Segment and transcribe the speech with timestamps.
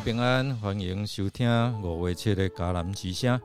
[0.00, 1.48] 平安，欢迎收听
[1.82, 3.40] 五月七的迦南之声。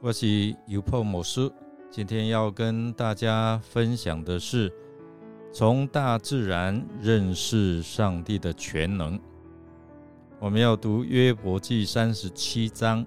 [0.00, 1.50] 我是尤破牧师，
[1.90, 4.72] 今天要跟大家分享的是
[5.52, 9.18] 从大自然认识上帝的全能。
[10.38, 13.04] 我们要读约伯记三十七章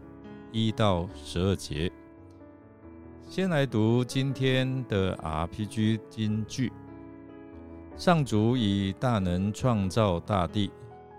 [0.52, 1.90] 一到十二节。
[3.30, 6.72] 先来读今天的 RPG 金句：
[7.96, 10.70] 上主以大能创造大地。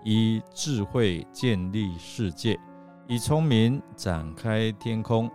[0.03, 2.59] 以智慧建立世界，
[3.07, 5.29] 以聪明展开天空。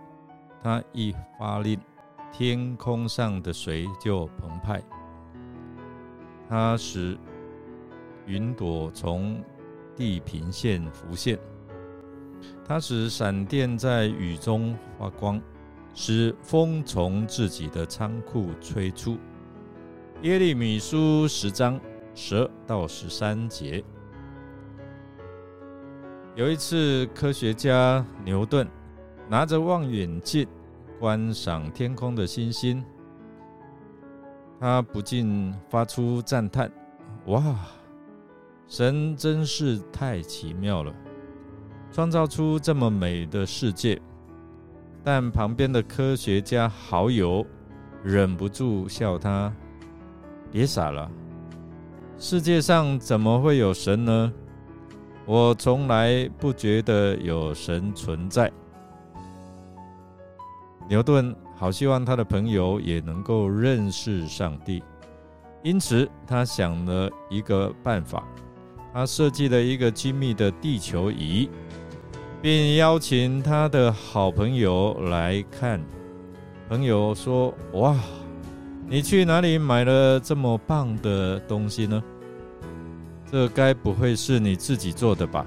[0.61, 1.79] 他一发令，
[2.31, 4.81] 天空上的水就澎湃。
[6.47, 7.17] 他使
[8.25, 9.43] 云朵从
[9.95, 11.39] 地平线浮现。
[12.63, 15.41] 他使闪电在雨中发光，
[15.95, 19.17] 使风从自己的仓库吹出。
[20.21, 21.79] 耶利米书十章
[22.13, 23.83] 十二到十三节。
[26.39, 28.65] 有一次，科学家牛顿
[29.27, 30.47] 拿着望远镜
[30.97, 32.81] 观赏天空的星星，
[34.57, 36.71] 他不禁发出赞叹
[37.27, 37.57] ：“哇，
[38.69, 40.93] 神真是太奇妙了，
[41.91, 44.01] 创造出这么美的世界。”
[45.03, 47.45] 但旁边的科学家好友
[48.01, 49.53] 忍不住笑他
[50.53, 51.11] ：“别傻了，
[52.17, 54.31] 世界上怎么会有神呢？”
[55.31, 58.51] 我从来不觉得有神存在。
[60.87, 64.81] 牛顿好希望他的朋友也能够认识上帝，
[65.61, 68.27] 因此他想了一个办法，
[68.91, 71.47] 他设计了一个精密的地球仪，
[72.41, 75.79] 并邀请他的好朋友来看。
[76.67, 77.95] 朋友说：“哇，
[78.87, 82.03] 你去哪里买了这么棒的东西呢？”
[83.31, 85.45] 这该不会是你自己做的吧？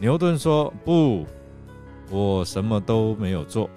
[0.00, 1.26] 牛顿说：“不，
[2.10, 3.68] 我什么都没有做。”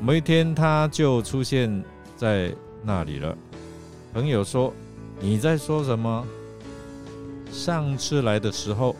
[0.00, 1.84] 某一天，他就出现
[2.16, 2.52] 在
[2.82, 3.36] 那里了。
[4.12, 4.72] 朋友说
[5.20, 6.26] ：“你在说什么？
[7.52, 8.96] 上次来的时候，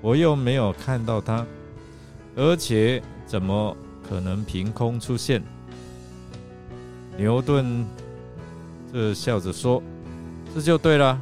[0.00, 1.44] 我又没有看到他，
[2.36, 3.76] 而且怎么
[4.08, 5.42] 可能凭空出现？”
[7.16, 7.84] 牛顿
[8.92, 9.82] 这笑着说
[10.54, 11.20] ：“这就对了。”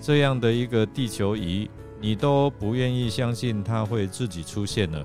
[0.00, 1.68] 这样的一个地球仪，
[2.00, 5.04] 你都不愿意相信它会自己出现了，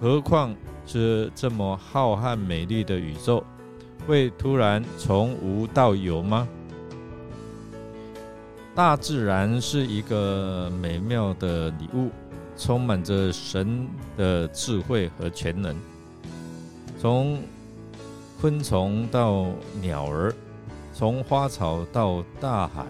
[0.00, 0.54] 何况
[0.86, 3.42] 是这么浩瀚美丽的宇宙，
[4.06, 6.46] 会突然从无到有吗？
[8.74, 12.10] 大自然是一个美妙的礼物，
[12.58, 13.88] 充满着神
[14.18, 15.74] 的智慧和全能。
[16.98, 17.40] 从
[18.38, 19.46] 昆虫到
[19.80, 20.34] 鸟儿，
[20.92, 22.84] 从花草到大海。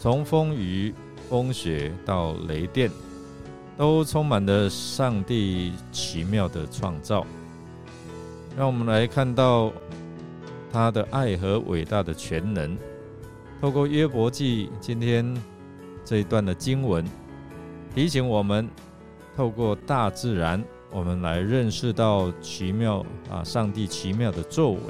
[0.00, 0.94] 从风雨、
[1.28, 2.88] 风雪到雷电，
[3.76, 7.26] 都充满了上帝奇妙的创造。
[8.56, 9.72] 让我们来看到
[10.72, 12.78] 他的爱和伟大的全能。
[13.60, 15.36] 透过约伯记今天
[16.04, 17.04] 这一段的经文，
[17.92, 18.68] 提醒我们，
[19.36, 24.80] 透过大自然，我们来认识到奇妙啊，上帝奇妙的作为。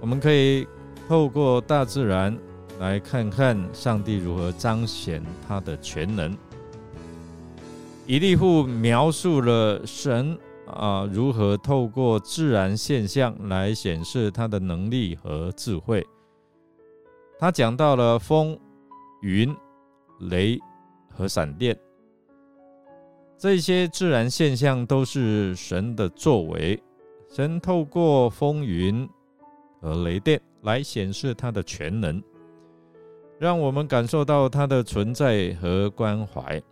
[0.00, 0.66] 我们可以
[1.08, 2.36] 透过大自然。
[2.82, 6.36] 来看看上帝如何彰显他的全能。
[8.08, 16.04] 以利户描述了神啊如何透过自然现象来显示他的能力和智慧。
[17.38, 18.58] 他讲到了风、
[19.20, 19.54] 云、
[20.18, 20.58] 雷
[21.08, 21.78] 和闪电，
[23.38, 26.82] 这些自然现象都是神的作为。
[27.32, 29.08] 神透过风云
[29.80, 32.20] 和雷电来显示他的全能。
[33.42, 36.62] 让我们感受到它的存在和关怀。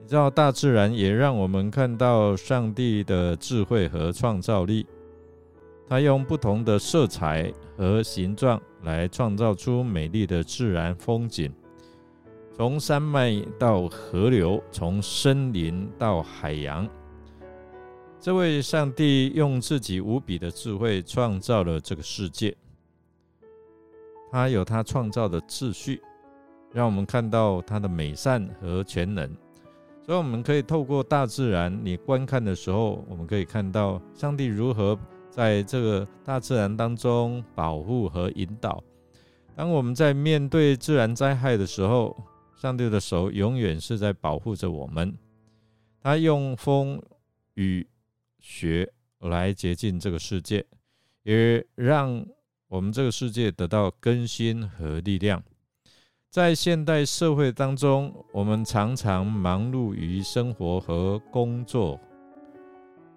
[0.00, 4.86] 你知道，大自然也让我们看到上帝的智慧和创造力。
[5.88, 11.52] 他用不同的色彩和形状来创造出美丽的自然风景，
[12.56, 16.88] 从山脉到河流，从森林到海洋。
[18.20, 22.56] 这位上帝用自己无比的智慧创造了这个世界。
[24.30, 26.00] 他有他创造的秩序，
[26.72, 29.26] 让我们看到他的美善和全能。
[30.04, 34.98] 所以，我们可以透过大自然，你观看的时候，我们可以看到上帝如何
[35.30, 38.82] 在这个大自然当中保护和引导。
[39.54, 42.16] 当我们在面对自然灾害的时候，
[42.56, 45.14] 上帝的手永远是在保护着我们。
[46.00, 47.02] 他用风
[47.54, 47.86] 雨
[48.40, 48.90] 雪
[49.20, 50.64] 来洁净这个世界，
[51.22, 52.26] 也让。
[52.68, 55.42] 我们这个世界得到更新和力量，
[56.28, 61.98] 在现代社会当中，我们常常忙碌于生活和工作，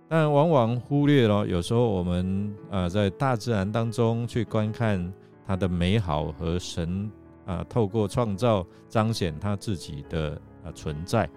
[0.07, 5.11] 但往往忽略了有时候我们啊，在大自然当中去观看
[5.45, 7.11] 它的美好和神
[7.45, 11.29] 啊，透过创造彰显他自己的啊存在。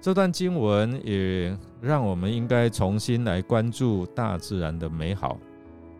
[0.00, 5.38] 这段经文也让我们应该重新来关注大自然的美好，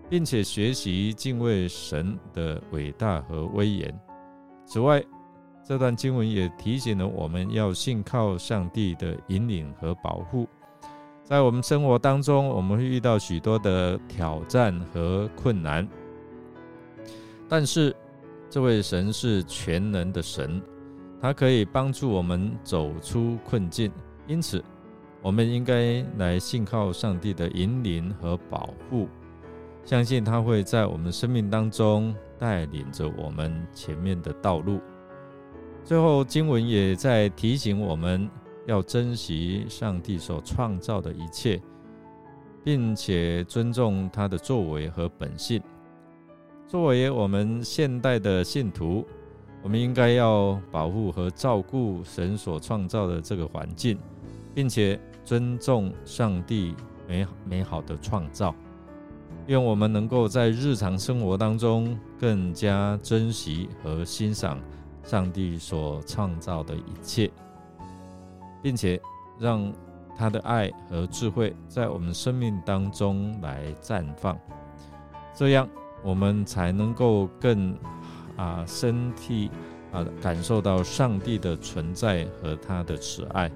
[0.09, 4.01] 并且学习敬畏神的伟大和威严。
[4.65, 5.03] 此外，
[5.67, 10.49] 这段经文也提醒了我们要信靠上帝的引领和保护。
[11.25, 15.87] 在我们生活当中，我们会遇到许多的挑战和困难，
[17.47, 17.95] 但是
[18.49, 20.63] 这位神是全能的神，
[21.21, 23.93] 他可以帮助我们走出困境。
[24.27, 24.65] 因此，
[25.21, 29.07] 我们应该来信靠上帝的引领和保护，
[29.89, 32.15] 相信他会在我们生命当中。
[32.41, 34.79] 带领着我们前面的道路。
[35.83, 38.31] 最后，经文也在提醒我们
[38.65, 41.61] 要珍惜上帝所创造的一切，
[42.63, 45.61] 并且尊重他的作为和本性。
[46.69, 49.05] 作为我们现代的信徒，
[49.61, 53.99] 我们应该要保护和照顾神所创造的这个环境，
[54.55, 56.73] 并且尊重上帝
[57.09, 58.55] 美美好的创造。
[59.47, 64.59] 愿我们能够在日常生活当中更加珍惜和欣赏
[65.03, 67.31] 上帝所创造的一切，
[68.63, 69.01] 并且
[69.39, 69.73] 让
[70.17, 74.37] 他的爱和智慧在我们生命当中来绽放，
[75.35, 75.67] 这样
[76.03, 77.75] 我们才能够更
[78.37, 79.51] 啊身体
[79.93, 83.51] 啊感受到上帝的存在和他的慈爱。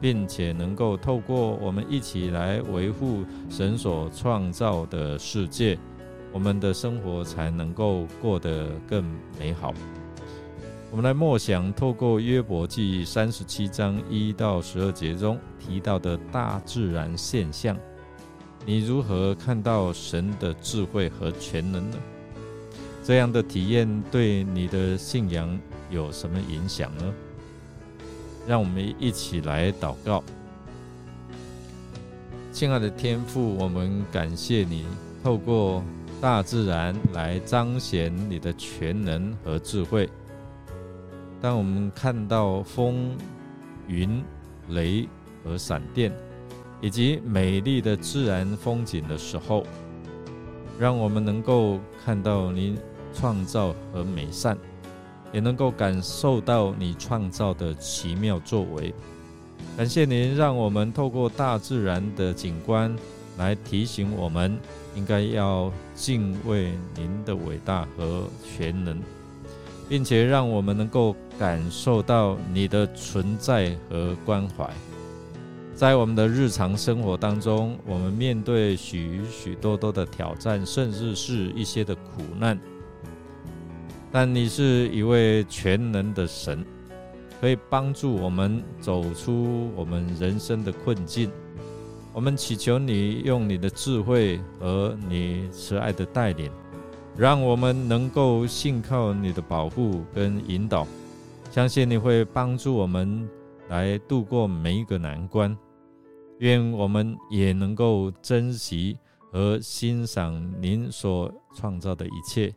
[0.00, 5.78] 并且能够透过我们一起来维护神所创造的世界，
[6.32, 9.04] 我们的生活才能够过得更
[9.38, 9.72] 美好。
[10.90, 17.76] 我们来默想，透过约伯记三十七章一到十二节中提到的大自然现象，
[18.64, 21.96] 你如何看到神的智慧和全能呢？
[23.02, 25.58] 这样的体验对你的信仰
[25.90, 27.14] 有什么影响呢？
[28.46, 30.22] 让我们一起来祷告，
[32.52, 34.86] 亲爱的天父，我们感谢你
[35.22, 35.82] 透过
[36.20, 40.08] 大自然来彰显你的全能和智慧。
[41.40, 43.16] 当我们看到风、
[43.88, 44.22] 云、
[44.68, 45.08] 雷
[45.44, 46.12] 和闪电，
[46.80, 49.66] 以及美丽的自然风景的时候，
[50.78, 52.78] 让我们能够看到你
[53.12, 54.56] 创造和美善。
[55.32, 58.94] 也能够感受到你创造的奇妙作为。
[59.76, 62.94] 感谢您，让我们透过大自然的景观
[63.36, 64.58] 来提醒我们，
[64.94, 68.98] 应该要敬畏您的伟大和全能，
[69.88, 74.68] 并且让我们能够感受到你的存在和关怀。
[75.74, 82.58] 在我们的日常生活当中，我们面对许许多多的挑战，甚至是一些的苦难。
[84.10, 86.64] 但你是一位全能的神，
[87.40, 91.30] 可以帮助我们走出我们人生的困境。
[92.12, 96.50] 我们祈求你用你的智慧和你慈爱的带领，
[97.14, 100.86] 让我们能够信靠你的保护跟引导，
[101.50, 103.28] 相信你会帮助我们
[103.68, 105.54] 来度过每一个难关。
[106.38, 108.98] 愿我们也能够珍惜
[109.30, 112.54] 和欣赏您所创造的一切。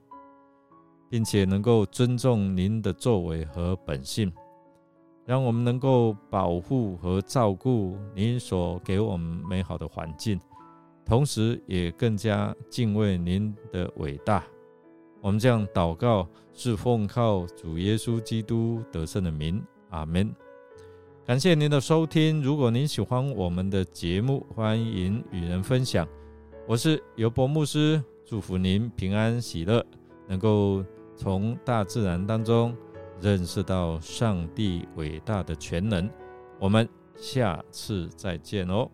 [1.09, 4.31] 并且能够尊重您的作为和本性，
[5.25, 10.39] 让我们能够保护和照顾您所给我们美好的环境，
[11.03, 14.43] 同时也更加敬畏您的伟大。
[15.19, 20.33] 我们这样祷告，是奉靠主耶稣基督得胜的名，阿门。
[21.25, 22.41] 感谢您的收听。
[22.41, 26.07] 如果您喜欢我们的节目，欢迎与人分享。
[26.67, 29.83] 我是尤伯牧师，祝福您平安喜乐，
[30.27, 30.85] 能够。
[31.19, 32.73] 从大自然当中
[33.19, 36.09] 认识到上帝伟大的全能，
[36.57, 38.89] 我们下次再见哦。